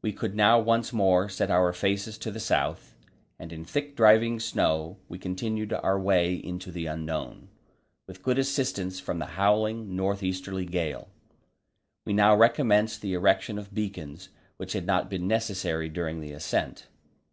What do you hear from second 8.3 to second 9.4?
assistance from the